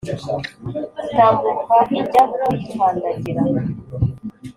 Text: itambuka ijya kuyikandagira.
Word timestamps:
itambuka 1.05 1.75
ijya 1.99 2.23
kuyikandagira. 2.29 3.41